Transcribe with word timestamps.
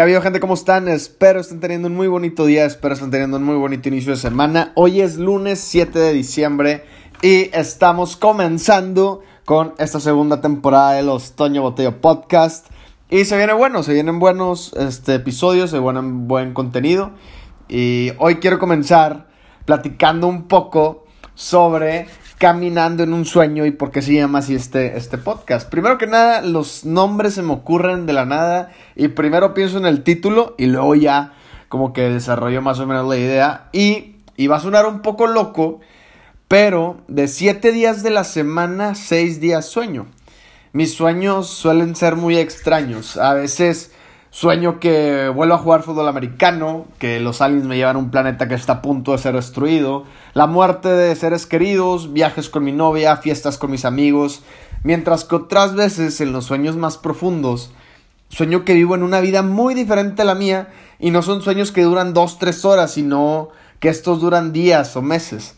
¿Qué 0.00 0.02
ha 0.02 0.06
habido 0.06 0.22
gente? 0.22 0.40
¿Cómo 0.40 0.54
están? 0.54 0.88
Espero 0.88 1.40
estén 1.40 1.60
teniendo 1.60 1.88
un 1.88 1.94
muy 1.94 2.08
bonito 2.08 2.46
día, 2.46 2.64
espero 2.64 2.94
estén 2.94 3.10
teniendo 3.10 3.36
un 3.36 3.44
muy 3.44 3.56
bonito 3.56 3.86
inicio 3.90 4.12
de 4.12 4.16
semana. 4.16 4.72
Hoy 4.74 5.02
es 5.02 5.18
lunes 5.18 5.60
7 5.60 5.98
de 5.98 6.14
diciembre 6.14 6.84
y 7.20 7.54
estamos 7.54 8.16
comenzando 8.16 9.20
con 9.44 9.74
esta 9.76 10.00
segunda 10.00 10.40
temporada 10.40 10.92
de 10.92 11.02
los 11.02 11.32
Toño 11.32 11.60
Botello 11.60 12.00
Podcast. 12.00 12.68
Y 13.10 13.26
se 13.26 13.36
viene 13.36 13.52
bueno, 13.52 13.82
se 13.82 13.92
vienen 13.92 14.18
buenos 14.20 14.72
este, 14.72 15.16
episodios, 15.16 15.68
se 15.68 15.78
viene 15.78 16.00
buen 16.02 16.54
contenido. 16.54 17.10
Y 17.68 18.12
hoy 18.16 18.36
quiero 18.36 18.58
comenzar 18.58 19.28
platicando 19.66 20.28
un 20.28 20.48
poco 20.48 21.04
sobre 21.34 22.06
caminando 22.40 23.02
en 23.02 23.12
un 23.12 23.26
sueño 23.26 23.66
y 23.66 23.70
por 23.70 23.90
qué 23.90 24.00
se 24.00 24.14
llama 24.14 24.38
así 24.38 24.54
este, 24.54 24.96
este 24.96 25.18
podcast. 25.18 25.68
Primero 25.68 25.98
que 25.98 26.06
nada, 26.06 26.40
los 26.40 26.86
nombres 26.86 27.34
se 27.34 27.42
me 27.42 27.52
ocurren 27.52 28.06
de 28.06 28.14
la 28.14 28.24
nada 28.24 28.72
y 28.96 29.08
primero 29.08 29.52
pienso 29.52 29.76
en 29.76 29.84
el 29.84 30.02
título 30.02 30.54
y 30.56 30.64
luego 30.64 30.94
ya 30.94 31.34
como 31.68 31.92
que 31.92 32.08
desarrollo 32.08 32.62
más 32.62 32.78
o 32.78 32.86
menos 32.86 33.06
la 33.06 33.18
idea 33.18 33.68
y, 33.72 34.16
y 34.38 34.46
va 34.46 34.56
a 34.56 34.60
sonar 34.60 34.86
un 34.86 35.02
poco 35.02 35.26
loco, 35.26 35.80
pero 36.48 37.02
de 37.08 37.28
siete 37.28 37.72
días 37.72 38.02
de 38.02 38.08
la 38.08 38.24
semana, 38.24 38.94
seis 38.94 39.38
días 39.38 39.66
sueño. 39.66 40.06
Mis 40.72 40.94
sueños 40.94 41.46
suelen 41.46 41.94
ser 41.94 42.16
muy 42.16 42.38
extraños. 42.38 43.18
A 43.18 43.34
veces 43.34 43.92
Sueño 44.32 44.78
que 44.78 45.28
vuelvo 45.28 45.54
a 45.54 45.58
jugar 45.58 45.82
fútbol 45.82 46.06
americano, 46.06 46.86
que 47.00 47.18
los 47.18 47.40
aliens 47.40 47.66
me 47.66 47.76
llevan 47.76 47.96
a 47.96 47.98
un 47.98 48.12
planeta 48.12 48.46
que 48.46 48.54
está 48.54 48.74
a 48.74 48.82
punto 48.82 49.10
de 49.10 49.18
ser 49.18 49.34
destruido, 49.34 50.04
la 50.34 50.46
muerte 50.46 50.88
de 50.88 51.16
seres 51.16 51.46
queridos, 51.46 52.12
viajes 52.12 52.48
con 52.48 52.62
mi 52.62 52.70
novia, 52.70 53.16
fiestas 53.16 53.58
con 53.58 53.72
mis 53.72 53.84
amigos, 53.84 54.42
mientras 54.84 55.24
que 55.24 55.34
otras 55.34 55.74
veces 55.74 56.20
en 56.20 56.32
los 56.32 56.44
sueños 56.44 56.76
más 56.76 56.96
profundos, 56.96 57.72
sueño 58.28 58.64
que 58.64 58.74
vivo 58.74 58.94
en 58.94 59.02
una 59.02 59.20
vida 59.20 59.42
muy 59.42 59.74
diferente 59.74 60.22
a 60.22 60.26
la 60.26 60.36
mía 60.36 60.68
y 61.00 61.10
no 61.10 61.22
son 61.22 61.42
sueños 61.42 61.72
que 61.72 61.82
duran 61.82 62.14
dos, 62.14 62.38
tres 62.38 62.64
horas, 62.64 62.92
sino 62.92 63.48
que 63.80 63.88
estos 63.88 64.20
duran 64.20 64.52
días 64.52 64.94
o 64.94 65.02
meses. 65.02 65.56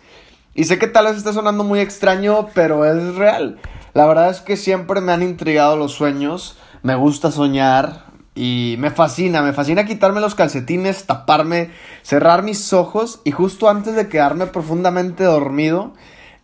Y 0.55 0.64
sé 0.64 0.79
que 0.79 0.86
tal 0.86 1.05
vez 1.05 1.19
esté 1.19 1.34
sonando 1.34 1.62
muy 1.62 1.81
extraño, 1.81 2.48
pero 2.55 2.86
es 2.86 3.17
real. 3.17 3.59
La 3.92 4.07
verdad 4.07 4.31
es 4.31 4.41
que 4.41 4.57
siempre 4.57 5.03
me 5.03 5.12
han 5.12 5.23
intrigado 5.23 5.77
los 5.77 5.92
sueños, 5.92 6.57
me 6.83 6.95
gusta 6.95 7.31
soñar, 7.31 8.12
y 8.35 8.77
me 8.79 8.91
fascina, 8.91 9.43
me 9.43 9.53
fascina 9.53 9.85
quitarme 9.85 10.21
los 10.21 10.35
calcetines, 10.35 11.05
taparme, 11.05 11.71
cerrar 12.03 12.43
mis 12.43 12.73
ojos 12.73 13.21
y 13.25 13.31
justo 13.31 13.69
antes 13.69 13.95
de 13.95 14.09
quedarme 14.09 14.47
profundamente 14.47 15.25
dormido, 15.25 15.93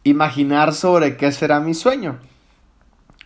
imaginar 0.05 0.75
sobre 0.75 1.17
qué 1.17 1.33
será 1.33 1.61
mi 1.61 1.75
sueño. 1.75 2.19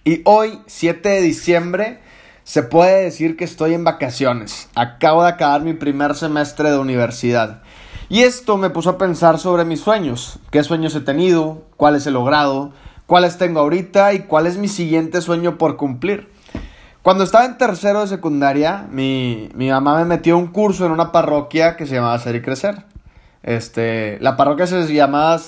Y 0.04 0.22
hoy, 0.24 0.60
7 0.66 1.08
de 1.08 1.20
diciembre, 1.20 2.00
se 2.44 2.62
puede 2.62 3.04
decir 3.04 3.36
que 3.36 3.44
estoy 3.44 3.74
en 3.74 3.84
vacaciones. 3.84 4.68
Acabo 4.74 5.22
de 5.22 5.30
acabar 5.30 5.62
mi 5.62 5.74
primer 5.74 6.14
semestre 6.14 6.70
de 6.70 6.78
universidad. 6.78 7.62
Y 8.08 8.22
esto 8.22 8.56
me 8.58 8.70
puso 8.70 8.90
a 8.90 8.98
pensar 8.98 9.38
sobre 9.38 9.64
mis 9.64 9.80
sueños. 9.80 10.38
¿Qué 10.50 10.62
sueños 10.64 10.94
he 10.94 11.00
tenido? 11.00 11.62
¿Cuáles 11.76 12.06
he 12.06 12.10
logrado? 12.10 12.72
¿Cuáles 13.06 13.38
tengo 13.38 13.60
ahorita? 13.60 14.12
¿Y 14.12 14.20
cuál 14.20 14.46
es 14.46 14.58
mi 14.58 14.68
siguiente 14.68 15.20
sueño 15.20 15.56
por 15.56 15.76
cumplir? 15.76 16.31
Cuando 17.02 17.24
estaba 17.24 17.44
en 17.46 17.58
tercero 17.58 18.02
de 18.02 18.06
secundaria, 18.06 18.86
mi, 18.88 19.48
mamá 19.56 19.98
me 19.98 20.04
metió 20.04 20.38
un 20.38 20.46
curso 20.46 20.86
en 20.86 20.92
una 20.92 21.10
parroquia 21.10 21.76
que 21.76 21.84
se 21.84 21.96
llamaba 21.96 22.16
Ser 22.20 22.36
y 22.36 22.42
Crecer. 22.42 22.84
Este, 23.42 24.20
la 24.20 24.36
parroquia 24.36 24.68
se 24.68 24.86
llamaba 24.94 25.40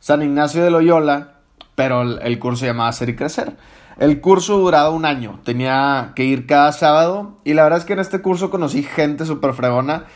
San 0.00 0.22
Ignacio 0.22 0.64
de 0.64 0.72
Loyola, 0.72 1.34
pero 1.76 2.02
el, 2.02 2.38
curso 2.40 2.62
se 2.62 2.66
llamaba 2.66 2.90
Ser 2.90 3.10
y 3.10 3.14
Crecer. 3.14 3.56
El 3.96 4.20
curso 4.20 4.58
duraba 4.58 4.90
un 4.90 5.04
año, 5.04 5.38
tenía 5.44 6.14
que 6.16 6.24
ir 6.24 6.46
cada 6.48 6.72
sábado 6.72 7.36
y 7.44 7.54
la 7.54 7.62
verdad 7.62 7.78
es 7.78 7.84
que 7.84 7.92
en 7.92 8.00
este 8.00 8.20
curso 8.20 8.50
conocí 8.50 8.82
gente 8.82 9.24
súper 9.24 9.52
fregona, 9.52 10.06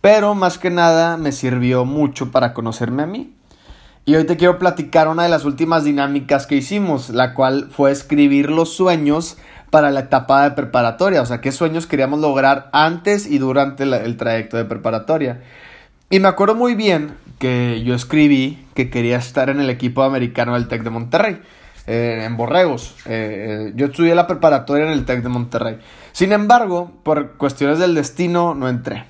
pero 0.00 0.36
más 0.36 0.56
que 0.56 0.70
nada 0.70 1.16
me 1.16 1.32
sirvió 1.32 1.84
mucho 1.84 2.30
para 2.30 2.54
conocerme 2.54 3.02
a 3.02 3.06
mí. 3.06 3.34
Y 4.04 4.14
hoy 4.14 4.24
te 4.24 4.36
quiero 4.36 4.58
platicar 4.58 5.08
una 5.08 5.24
de 5.24 5.28
las 5.28 5.44
últimas 5.44 5.82
dinámicas 5.82 6.46
que 6.46 6.56
hicimos, 6.56 7.10
la 7.10 7.34
cual 7.34 7.70
fue 7.72 7.90
escribir 7.90 8.50
los 8.50 8.74
sueños 8.74 9.36
para 9.72 9.90
la 9.90 10.00
etapa 10.00 10.44
de 10.44 10.50
preparatoria, 10.50 11.22
o 11.22 11.24
sea, 11.24 11.40
qué 11.40 11.50
sueños 11.50 11.86
queríamos 11.86 12.20
lograr 12.20 12.68
antes 12.74 13.26
y 13.26 13.38
durante 13.38 13.84
el 13.84 14.18
trayecto 14.18 14.58
de 14.58 14.66
preparatoria. 14.66 15.40
Y 16.10 16.20
me 16.20 16.28
acuerdo 16.28 16.54
muy 16.54 16.74
bien 16.74 17.14
que 17.38 17.82
yo 17.82 17.94
escribí 17.94 18.66
que 18.74 18.90
quería 18.90 19.16
estar 19.16 19.48
en 19.48 19.60
el 19.60 19.70
equipo 19.70 20.02
americano 20.02 20.52
del 20.52 20.68
TEC 20.68 20.82
de 20.82 20.90
Monterrey, 20.90 21.40
eh, 21.86 22.20
en 22.26 22.36
Borregos. 22.36 22.96
Eh, 23.06 23.70
eh, 23.70 23.72
yo 23.74 23.86
estudié 23.86 24.14
la 24.14 24.26
preparatoria 24.26 24.84
en 24.84 24.92
el 24.92 25.06
TEC 25.06 25.22
de 25.22 25.30
Monterrey. 25.30 25.78
Sin 26.12 26.32
embargo, 26.32 26.92
por 27.02 27.38
cuestiones 27.38 27.78
del 27.78 27.94
destino, 27.94 28.54
no 28.54 28.68
entré. 28.68 29.06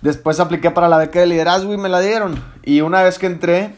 Después 0.00 0.40
apliqué 0.40 0.72
para 0.72 0.88
la 0.88 0.98
beca 0.98 1.20
de 1.20 1.28
liderazgo 1.28 1.74
y 1.74 1.78
me 1.78 1.88
la 1.88 2.00
dieron. 2.00 2.42
Y 2.64 2.80
una 2.80 3.04
vez 3.04 3.20
que 3.20 3.26
entré 3.26 3.76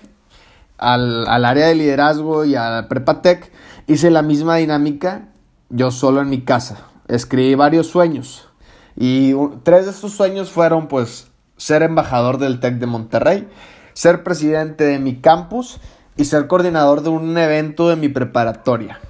al, 0.79 1.29
al 1.29 1.45
área 1.45 1.67
de 1.67 1.75
liderazgo 1.75 2.47
y 2.47 2.57
a 2.57 2.87
Prepatec, 2.89 3.53
hice 3.87 4.11
la 4.11 4.23
misma 4.23 4.57
dinámica 4.57 5.29
yo 5.75 5.91
solo 5.91 6.23
en 6.23 6.31
mi 6.31 6.43
casa. 6.43 6.79
Escribí 7.09 7.57
varios 7.57 7.89
sueños. 7.89 8.49
Y 8.97 9.35
tres 9.65 9.87
de 9.87 9.91
esos 9.91 10.13
sueños 10.13 10.51
fueron 10.51 10.87
pues 10.87 11.29
ser 11.57 11.83
embajador 11.83 12.39
del 12.39 12.61
TEC 12.61 12.77
de 12.77 12.87
Monterrey, 12.87 13.49
ser 13.93 14.23
presidente 14.23 14.85
de 14.85 15.01
mi 15.01 15.21
campus 15.21 15.81
y 16.17 16.27
ser 16.27 16.47
coordinador 16.47 17.03
de 17.03 17.09
un 17.09 17.37
evento 17.37 17.89
de 17.89 17.97
mi 17.97 18.09
preparatoria. 18.09 19.01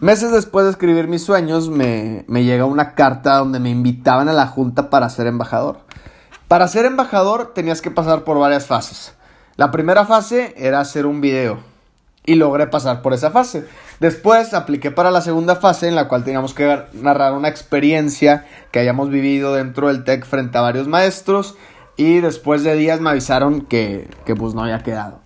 Meses 0.00 0.32
después 0.32 0.66
de 0.66 0.72
escribir 0.72 1.08
mis 1.08 1.24
sueños 1.24 1.70
me, 1.70 2.26
me 2.28 2.44
llega 2.44 2.66
una 2.66 2.94
carta 2.94 3.38
donde 3.38 3.58
me 3.58 3.70
invitaban 3.70 4.28
a 4.28 4.34
la 4.34 4.46
junta 4.46 4.90
para 4.90 5.08
ser 5.08 5.26
embajador. 5.26 5.78
Para 6.46 6.68
ser 6.68 6.84
embajador 6.84 7.54
tenías 7.54 7.80
que 7.80 7.90
pasar 7.90 8.24
por 8.24 8.38
varias 8.38 8.66
fases. 8.66 9.14
La 9.56 9.70
primera 9.70 10.04
fase 10.04 10.52
era 10.58 10.80
hacer 10.80 11.06
un 11.06 11.22
video 11.22 11.58
y 12.26 12.34
logré 12.34 12.66
pasar 12.66 13.00
por 13.00 13.14
esa 13.14 13.30
fase. 13.30 13.66
Después 14.00 14.52
apliqué 14.52 14.90
para 14.90 15.10
la 15.10 15.22
segunda 15.22 15.56
fase 15.56 15.88
en 15.88 15.94
la 15.94 16.06
cual 16.08 16.24
teníamos 16.24 16.52
que 16.52 16.82
narrar 16.92 17.32
una 17.32 17.48
experiencia 17.48 18.46
que 18.70 18.78
hayamos 18.78 19.08
vivido 19.08 19.54
dentro 19.54 19.88
del 19.88 20.04
TEC 20.04 20.26
frente 20.26 20.58
a 20.58 20.60
varios 20.60 20.86
maestros 20.86 21.56
y 21.96 22.20
después 22.20 22.62
de 22.62 22.76
días 22.76 23.00
me 23.00 23.10
avisaron 23.10 23.62
que, 23.62 24.10
que 24.26 24.34
pues 24.34 24.54
no 24.54 24.62
había 24.62 24.80
quedado. 24.80 25.20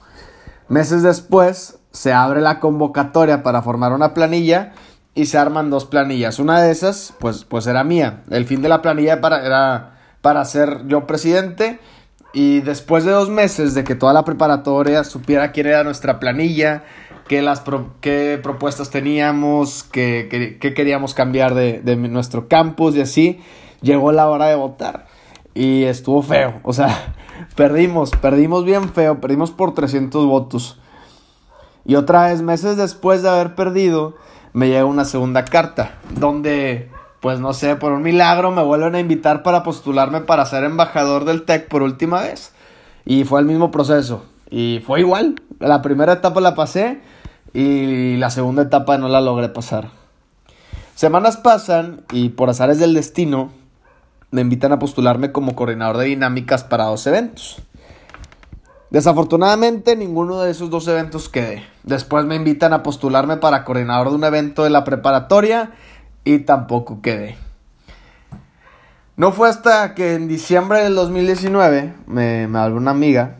Meses 0.68 1.02
después 1.02 1.80
se 1.90 2.12
abre 2.12 2.40
la 2.40 2.60
convocatoria 2.60 3.42
para 3.42 3.62
formar 3.62 3.92
una 3.92 4.14
planilla 4.14 4.72
y 5.14 5.26
se 5.26 5.36
arman 5.36 5.70
dos 5.70 5.86
planillas. 5.86 6.38
Una 6.38 6.62
de 6.62 6.70
esas 6.70 7.12
pues, 7.18 7.44
pues 7.44 7.66
era 7.66 7.82
mía. 7.82 8.22
El 8.30 8.46
fin 8.46 8.62
de 8.62 8.68
la 8.68 8.82
planilla 8.82 9.14
era 9.14 9.96
para 10.20 10.44
ser 10.44 10.86
yo 10.86 11.06
presidente 11.06 11.80
y 12.32 12.60
después 12.60 13.04
de 13.04 13.10
dos 13.10 13.28
meses 13.28 13.74
de 13.74 13.84
que 13.84 13.94
toda 13.94 14.12
la 14.12 14.24
preparatoria 14.24 15.04
supiera 15.04 15.52
quién 15.52 15.66
era 15.66 15.82
nuestra 15.82 16.20
planilla, 16.20 16.84
qué, 17.26 17.42
las 17.42 17.62
qué 18.00 18.38
propuestas 18.42 18.90
teníamos, 18.90 19.82
qué, 19.84 20.58
queríamos 20.60 21.14
cambiar 21.14 21.54
de, 21.54 21.80
de, 21.80 21.96
nuestro 21.96 22.48
campus 22.48 22.94
y 22.94 23.00
así, 23.00 23.40
llegó 23.80 24.12
la 24.12 24.28
hora 24.28 24.46
de 24.46 24.54
votar. 24.54 25.06
Y 25.54 25.84
estuvo 25.84 26.22
feo, 26.22 26.60
o 26.62 26.72
sea, 26.72 27.14
perdimos, 27.56 28.12
perdimos 28.12 28.64
bien 28.64 28.90
feo, 28.90 29.20
perdimos 29.20 29.50
por 29.50 29.74
300 29.74 30.26
votos. 30.26 30.80
Y 31.84 31.96
otra 31.96 32.26
vez, 32.28 32.42
meses 32.42 32.76
después 32.76 33.22
de 33.22 33.30
haber 33.30 33.56
perdido, 33.56 34.14
me 34.52 34.68
llega 34.68 34.84
una 34.84 35.04
segunda 35.04 35.44
carta, 35.44 35.98
donde 36.14 36.90
pues 37.20 37.38
no 37.38 37.52
sé, 37.52 37.76
por 37.76 37.92
un 37.92 38.02
milagro 38.02 38.50
me 38.50 38.62
vuelven 38.62 38.94
a 38.94 39.00
invitar 39.00 39.42
para 39.42 39.62
postularme 39.62 40.22
para 40.22 40.46
ser 40.46 40.64
embajador 40.64 41.26
del 41.26 41.42
TEC 41.42 41.68
por 41.68 41.82
última 41.82 42.22
vez. 42.22 42.52
Y 43.04 43.24
fue 43.24 43.40
el 43.40 43.46
mismo 43.46 43.70
proceso. 43.70 44.24
Y 44.50 44.82
fue 44.86 45.00
igual. 45.00 45.36
La 45.58 45.82
primera 45.82 46.14
etapa 46.14 46.40
la 46.40 46.54
pasé 46.54 47.00
y 47.52 48.16
la 48.16 48.30
segunda 48.30 48.62
etapa 48.62 48.96
no 48.96 49.08
la 49.08 49.20
logré 49.20 49.50
pasar. 49.50 49.90
Semanas 50.94 51.36
pasan 51.36 52.02
y 52.10 52.30
por 52.30 52.50
azares 52.50 52.78
del 52.78 52.94
destino 52.94 53.50
me 54.30 54.40
invitan 54.40 54.72
a 54.72 54.78
postularme 54.78 55.32
como 55.32 55.54
coordinador 55.54 55.98
de 55.98 56.06
dinámicas 56.06 56.64
para 56.64 56.84
dos 56.84 57.06
eventos. 57.06 57.62
Desafortunadamente 58.90 59.94
ninguno 59.94 60.40
de 60.40 60.50
esos 60.50 60.70
dos 60.70 60.88
eventos 60.88 61.28
quedé. 61.28 61.64
Después 61.84 62.24
me 62.24 62.36
invitan 62.36 62.72
a 62.72 62.82
postularme 62.82 63.36
para 63.36 63.64
coordinador 63.64 64.10
de 64.10 64.16
un 64.16 64.24
evento 64.24 64.64
de 64.64 64.70
la 64.70 64.84
preparatoria 64.84 65.72
y 66.24 66.40
tampoco 66.40 67.00
quedé. 67.02 67.36
No 69.16 69.32
fue 69.32 69.48
hasta 69.48 69.94
que 69.94 70.14
en 70.14 70.28
diciembre 70.28 70.82
del 70.82 70.94
2019 70.94 71.94
me, 72.06 72.48
me 72.48 72.58
habló 72.58 72.76
una 72.76 72.92
amiga 72.92 73.36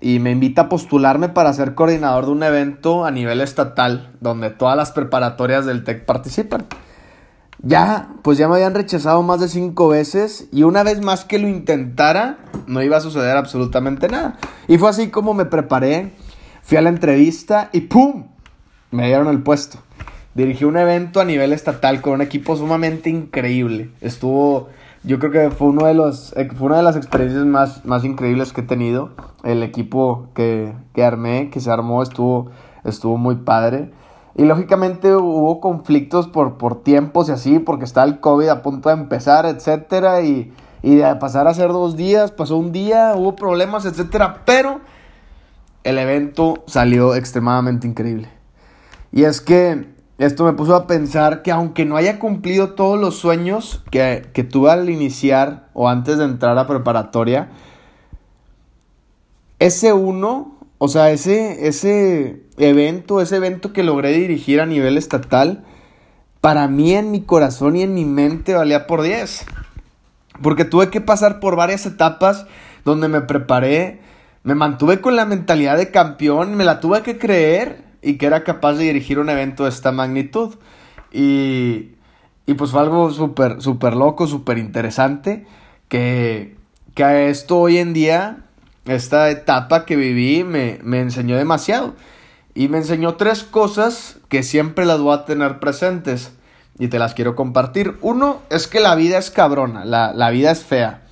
y 0.00 0.18
me 0.18 0.30
invita 0.30 0.62
a 0.62 0.68
postularme 0.68 1.28
para 1.30 1.52
ser 1.54 1.74
coordinador 1.74 2.26
de 2.26 2.32
un 2.32 2.42
evento 2.42 3.04
a 3.04 3.10
nivel 3.10 3.40
estatal 3.40 4.12
donde 4.20 4.50
todas 4.50 4.76
las 4.76 4.92
preparatorias 4.92 5.66
del 5.66 5.82
TEC 5.82 6.04
participan. 6.04 6.66
Ya, 7.62 8.10
pues 8.20 8.36
ya 8.36 8.46
me 8.46 8.56
habían 8.56 8.74
rechazado 8.74 9.22
más 9.22 9.40
de 9.40 9.48
cinco 9.48 9.88
veces 9.88 10.48
y 10.52 10.64
una 10.64 10.82
vez 10.82 11.00
más 11.00 11.24
que 11.24 11.38
lo 11.38 11.48
intentara 11.48 12.36
no 12.66 12.82
iba 12.82 12.98
a 12.98 13.00
suceder 13.00 13.36
absolutamente 13.38 14.08
nada. 14.08 14.36
Y 14.68 14.76
fue 14.76 14.90
así 14.90 15.08
como 15.08 15.32
me 15.32 15.46
preparé, 15.46 16.12
fui 16.62 16.76
a 16.76 16.82
la 16.82 16.90
entrevista 16.90 17.70
y 17.72 17.80
¡pum! 17.80 18.26
Me 18.90 19.06
dieron 19.06 19.28
el 19.28 19.42
puesto. 19.42 19.78
Dirigí 20.34 20.64
un 20.64 20.76
evento 20.76 21.20
a 21.20 21.24
nivel 21.24 21.52
estatal 21.52 22.00
con 22.00 22.14
un 22.14 22.22
equipo 22.22 22.56
sumamente 22.56 23.10
increíble. 23.10 23.90
Estuvo, 24.00 24.68
yo 25.04 25.18
creo 25.18 25.30
que 25.30 25.50
fue, 25.50 25.68
uno 25.68 25.86
de 25.86 25.94
los, 25.94 26.32
eh, 26.36 26.48
fue 26.56 26.66
una 26.66 26.78
de 26.78 26.82
las 26.82 26.96
experiencias 26.96 27.44
más, 27.44 27.84
más 27.84 28.04
increíbles 28.04 28.52
que 28.52 28.62
he 28.62 28.64
tenido. 28.64 29.10
El 29.44 29.62
equipo 29.62 30.28
que, 30.34 30.74
que 30.92 31.04
armé, 31.04 31.50
que 31.50 31.60
se 31.60 31.70
armó, 31.70 32.02
estuvo, 32.02 32.50
estuvo 32.84 33.16
muy 33.16 33.36
padre. 33.36 33.90
Y 34.36 34.44
lógicamente 34.44 35.14
hubo 35.14 35.60
conflictos 35.60 36.26
por, 36.26 36.58
por 36.58 36.82
tiempos 36.82 37.28
y 37.28 37.32
así, 37.32 37.58
porque 37.60 37.84
está 37.84 38.02
el 38.02 38.18
COVID 38.18 38.48
a 38.48 38.62
punto 38.62 38.88
de 38.88 38.96
empezar, 38.96 39.46
etcétera. 39.46 40.22
Y, 40.22 40.52
y 40.82 40.96
de 40.96 41.14
pasar 41.16 41.46
a 41.46 41.54
ser 41.54 41.68
dos 41.68 41.96
días, 41.96 42.32
pasó 42.32 42.56
un 42.56 42.72
día, 42.72 43.14
hubo 43.14 43.36
problemas, 43.36 43.86
etcétera. 43.86 44.42
Pero 44.44 44.80
el 45.84 45.98
evento 45.98 46.64
salió 46.66 47.14
extremadamente 47.14 47.86
increíble. 47.86 48.28
Y 49.12 49.22
es 49.22 49.40
que 49.40 49.94
esto 50.18 50.44
me 50.44 50.52
puso 50.52 50.76
a 50.76 50.86
pensar 50.86 51.42
que 51.42 51.50
aunque 51.50 51.84
no 51.84 51.96
haya 51.96 52.18
cumplido 52.18 52.74
todos 52.74 53.00
los 53.00 53.16
sueños 53.16 53.82
que, 53.90 54.28
que 54.32 54.44
tuve 54.44 54.70
al 54.70 54.88
iniciar 54.88 55.68
o 55.74 55.88
antes 55.88 56.18
de 56.18 56.24
entrar 56.24 56.56
a 56.56 56.66
preparatoria, 56.66 57.48
ese 59.58 59.92
uno, 59.92 60.58
o 60.78 60.88
sea, 60.88 61.10
ese, 61.10 61.66
ese 61.66 62.42
evento, 62.58 63.20
ese 63.20 63.36
evento 63.36 63.72
que 63.72 63.82
logré 63.82 64.12
dirigir 64.12 64.60
a 64.60 64.66
nivel 64.66 64.98
estatal, 64.98 65.64
para 66.40 66.68
mí 66.68 66.94
en 66.94 67.10
mi 67.10 67.22
corazón 67.22 67.74
y 67.74 67.82
en 67.82 67.94
mi 67.94 68.04
mente 68.04 68.54
valía 68.54 68.86
por 68.86 69.02
10. 69.02 69.46
Porque 70.42 70.64
tuve 70.64 70.90
que 70.90 71.00
pasar 71.00 71.40
por 71.40 71.56
varias 71.56 71.86
etapas 71.86 72.46
donde 72.84 73.08
me 73.08 73.22
preparé, 73.22 74.00
me 74.42 74.54
mantuve 74.54 75.00
con 75.00 75.16
la 75.16 75.24
mentalidad 75.24 75.78
de 75.78 75.90
campeón, 75.90 76.54
me 76.54 76.64
la 76.64 76.80
tuve 76.80 77.02
que 77.02 77.18
creer 77.18 77.82
y 78.04 78.18
que 78.18 78.26
era 78.26 78.44
capaz 78.44 78.74
de 78.74 78.84
dirigir 78.84 79.18
un 79.18 79.30
evento 79.30 79.64
de 79.64 79.70
esta 79.70 79.92
magnitud. 79.92 80.54
Y, 81.10 81.92
y 82.46 82.54
pues 82.54 82.70
fue 82.70 82.80
algo 82.80 83.10
súper, 83.10 83.62
súper 83.62 83.94
loco, 83.94 84.26
súper 84.26 84.58
interesante, 84.58 85.46
que, 85.88 86.56
que 86.94 87.04
a 87.04 87.22
esto 87.28 87.58
hoy 87.58 87.78
en 87.78 87.92
día, 87.92 88.44
esta 88.84 89.30
etapa 89.30 89.86
que 89.86 89.96
viví, 89.96 90.44
me, 90.44 90.78
me 90.82 91.00
enseñó 91.00 91.36
demasiado. 91.36 91.94
Y 92.54 92.68
me 92.68 92.78
enseñó 92.78 93.14
tres 93.14 93.42
cosas 93.42 94.18
que 94.28 94.42
siempre 94.42 94.86
las 94.86 95.00
voy 95.00 95.14
a 95.14 95.24
tener 95.24 95.58
presentes 95.58 96.32
y 96.78 96.88
te 96.88 96.98
las 96.98 97.14
quiero 97.14 97.34
compartir. 97.34 97.96
Uno 98.00 98.42
es 98.50 98.68
que 98.68 98.80
la 98.80 98.94
vida 98.94 99.18
es 99.18 99.30
cabrona, 99.30 99.84
la, 99.84 100.12
la 100.12 100.30
vida 100.30 100.50
es 100.50 100.62
fea. 100.62 101.03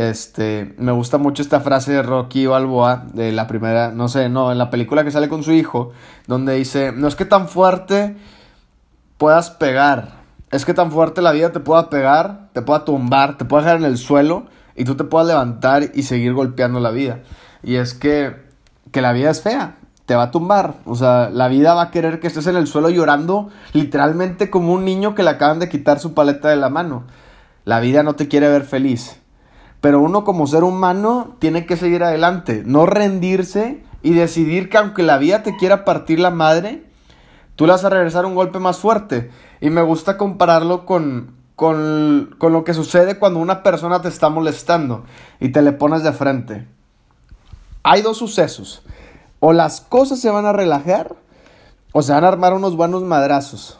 Este, 0.00 0.74
me 0.78 0.92
gusta 0.92 1.18
mucho 1.18 1.42
esta 1.42 1.60
frase 1.60 1.92
de 1.92 2.02
Rocky 2.02 2.46
Balboa, 2.46 3.04
de 3.12 3.32
la 3.32 3.46
primera, 3.46 3.92
no 3.92 4.08
sé, 4.08 4.30
no, 4.30 4.50
en 4.50 4.56
la 4.56 4.70
película 4.70 5.04
que 5.04 5.10
sale 5.10 5.28
con 5.28 5.42
su 5.42 5.52
hijo, 5.52 5.92
donde 6.26 6.54
dice, 6.54 6.90
no 6.90 7.06
es 7.06 7.16
que 7.16 7.26
tan 7.26 7.48
fuerte 7.48 8.16
puedas 9.18 9.50
pegar, 9.50 10.12
es 10.52 10.64
que 10.64 10.72
tan 10.72 10.90
fuerte 10.90 11.20
la 11.20 11.32
vida 11.32 11.52
te 11.52 11.60
pueda 11.60 11.90
pegar, 11.90 12.48
te 12.54 12.62
pueda 12.62 12.86
tumbar, 12.86 13.36
te 13.36 13.44
pueda 13.44 13.62
dejar 13.62 13.76
en 13.76 13.84
el 13.84 13.98
suelo 13.98 14.46
y 14.74 14.84
tú 14.84 14.94
te 14.94 15.04
puedas 15.04 15.28
levantar 15.28 15.90
y 15.92 16.04
seguir 16.04 16.32
golpeando 16.32 16.80
la 16.80 16.92
vida. 16.92 17.20
Y 17.62 17.74
es 17.74 17.92
que, 17.92 18.36
que 18.92 19.02
la 19.02 19.12
vida 19.12 19.28
es 19.28 19.42
fea, 19.42 19.76
te 20.06 20.14
va 20.14 20.22
a 20.22 20.30
tumbar, 20.30 20.76
o 20.86 20.94
sea, 20.94 21.28
la 21.28 21.48
vida 21.48 21.74
va 21.74 21.82
a 21.82 21.90
querer 21.90 22.20
que 22.20 22.28
estés 22.28 22.46
en 22.46 22.56
el 22.56 22.68
suelo 22.68 22.88
llorando 22.88 23.50
literalmente 23.74 24.48
como 24.48 24.72
un 24.72 24.86
niño 24.86 25.14
que 25.14 25.24
le 25.24 25.28
acaban 25.28 25.58
de 25.58 25.68
quitar 25.68 26.00
su 26.00 26.14
paleta 26.14 26.48
de 26.48 26.56
la 26.56 26.70
mano. 26.70 27.04
La 27.66 27.80
vida 27.80 28.02
no 28.02 28.14
te 28.14 28.28
quiere 28.28 28.48
ver 28.48 28.62
feliz. 28.62 29.19
Pero 29.80 30.00
uno 30.00 30.24
como 30.24 30.46
ser 30.46 30.62
humano 30.62 31.36
tiene 31.38 31.64
que 31.64 31.76
seguir 31.76 32.04
adelante, 32.04 32.62
no 32.66 32.86
rendirse 32.86 33.82
y 34.02 34.12
decidir 34.12 34.68
que 34.68 34.78
aunque 34.78 35.02
la 35.02 35.18
vida 35.18 35.42
te 35.42 35.56
quiera 35.56 35.84
partir 35.84 36.20
la 36.20 36.30
madre, 36.30 36.84
tú 37.56 37.66
le 37.66 37.72
vas 37.72 37.84
a 37.84 37.90
regresar 37.90 38.26
un 38.26 38.34
golpe 38.34 38.58
más 38.58 38.78
fuerte. 38.78 39.30
Y 39.60 39.70
me 39.70 39.82
gusta 39.82 40.16
compararlo 40.16 40.84
con, 40.84 41.34
con, 41.56 42.34
con 42.38 42.52
lo 42.52 42.64
que 42.64 42.74
sucede 42.74 43.18
cuando 43.18 43.40
una 43.40 43.62
persona 43.62 44.02
te 44.02 44.08
está 44.08 44.28
molestando 44.28 45.04
y 45.40 45.50
te 45.50 45.62
le 45.62 45.72
pones 45.72 46.02
de 46.02 46.12
frente. 46.12 46.66
Hay 47.82 48.02
dos 48.02 48.18
sucesos. 48.18 48.82
O 49.40 49.54
las 49.54 49.80
cosas 49.80 50.20
se 50.20 50.30
van 50.30 50.44
a 50.44 50.52
relajar 50.52 51.16
o 51.92 52.02
se 52.02 52.12
van 52.12 52.24
a 52.24 52.28
armar 52.28 52.52
unos 52.52 52.76
buenos 52.76 53.02
madrazos. 53.02 53.78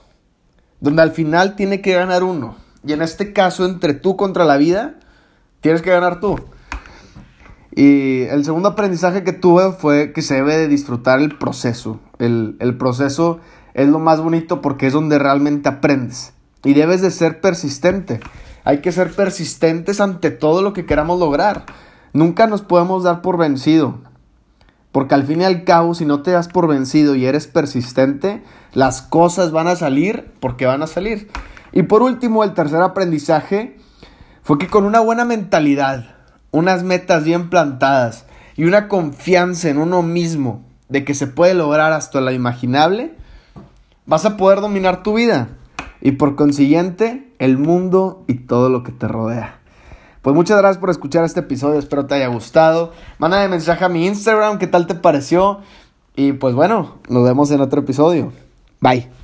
Donde 0.80 1.02
al 1.02 1.12
final 1.12 1.56
tiene 1.56 1.82
que 1.82 1.92
ganar 1.92 2.22
uno. 2.22 2.56
Y 2.86 2.94
en 2.94 3.02
este 3.02 3.34
caso, 3.34 3.66
entre 3.66 3.92
tú 3.92 4.16
contra 4.16 4.46
la 4.46 4.56
vida, 4.56 4.94
Tienes 5.60 5.82
que 5.82 5.90
ganar 5.90 6.20
tú. 6.20 6.38
Y 7.72 8.22
el 8.22 8.44
segundo 8.44 8.70
aprendizaje 8.70 9.22
que 9.22 9.32
tuve 9.32 9.72
fue 9.72 10.12
que 10.12 10.22
se 10.22 10.34
debe 10.34 10.56
de 10.56 10.68
disfrutar 10.68 11.20
el 11.20 11.36
proceso. 11.38 12.00
El, 12.18 12.56
el, 12.60 12.76
proceso 12.76 13.40
es 13.74 13.88
lo 13.88 13.98
más 13.98 14.20
bonito 14.20 14.60
porque 14.60 14.86
es 14.86 14.92
donde 14.92 15.18
realmente 15.18 15.68
aprendes. 15.68 16.32
Y 16.64 16.74
debes 16.74 17.00
de 17.00 17.10
ser 17.10 17.40
persistente. 17.40 18.20
Hay 18.64 18.80
que 18.80 18.92
ser 18.92 19.12
persistentes 19.12 20.00
ante 20.00 20.30
todo 20.30 20.62
lo 20.62 20.72
que 20.72 20.84
queramos 20.84 21.18
lograr. 21.20 21.64
Nunca 22.12 22.46
nos 22.46 22.62
podemos 22.62 23.04
dar 23.04 23.22
por 23.22 23.38
vencido. 23.38 23.98
Porque 24.92 25.14
al 25.14 25.24
fin 25.24 25.42
y 25.42 25.44
al 25.44 25.64
cabo, 25.64 25.94
si 25.94 26.04
no 26.04 26.22
te 26.22 26.32
das 26.32 26.48
por 26.48 26.66
vencido 26.66 27.14
y 27.14 27.24
eres 27.24 27.46
persistente, 27.46 28.42
las 28.72 29.02
cosas 29.02 29.52
van 29.52 29.68
a 29.68 29.76
salir 29.76 30.32
porque 30.40 30.66
van 30.66 30.82
a 30.82 30.88
salir. 30.88 31.30
Y 31.72 31.84
por 31.84 32.02
último, 32.02 32.42
el 32.42 32.54
tercer 32.54 32.82
aprendizaje 32.82 33.79
fue 34.50 34.58
que 34.58 34.66
con 34.66 34.82
una 34.82 34.98
buena 34.98 35.24
mentalidad, 35.24 36.06
unas 36.50 36.82
metas 36.82 37.22
bien 37.22 37.50
plantadas 37.50 38.26
y 38.56 38.64
una 38.64 38.88
confianza 38.88 39.68
en 39.68 39.78
uno 39.78 40.02
mismo 40.02 40.64
de 40.88 41.04
que 41.04 41.14
se 41.14 41.28
puede 41.28 41.54
lograr 41.54 41.92
hasta 41.92 42.20
lo 42.20 42.32
imaginable, 42.32 43.14
vas 44.06 44.24
a 44.24 44.36
poder 44.36 44.60
dominar 44.60 45.04
tu 45.04 45.14
vida 45.14 45.50
y 46.00 46.10
por 46.10 46.34
consiguiente 46.34 47.32
el 47.38 47.58
mundo 47.58 48.24
y 48.26 48.38
todo 48.38 48.70
lo 48.70 48.82
que 48.82 48.90
te 48.90 49.06
rodea. 49.06 49.60
Pues 50.20 50.34
muchas 50.34 50.58
gracias 50.58 50.78
por 50.78 50.90
escuchar 50.90 51.22
este 51.22 51.38
episodio, 51.38 51.78
espero 51.78 52.06
te 52.06 52.16
haya 52.16 52.26
gustado. 52.26 52.92
Mándame 53.18 53.46
mensaje 53.46 53.84
a 53.84 53.88
mi 53.88 54.04
Instagram, 54.04 54.58
qué 54.58 54.66
tal 54.66 54.88
te 54.88 54.96
pareció. 54.96 55.60
Y 56.16 56.32
pues 56.32 56.56
bueno, 56.56 56.96
nos 57.08 57.22
vemos 57.22 57.52
en 57.52 57.60
otro 57.60 57.82
episodio. 57.82 58.32
Bye. 58.80 59.19